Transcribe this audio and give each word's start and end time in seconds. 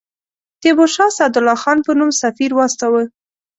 تیمورشاه 0.61 1.11
سعدالله 1.17 1.55
خان 1.63 1.77
په 1.85 1.91
نوم 1.99 2.11
سفیر 2.21 2.51
واستاوه. 2.55 3.03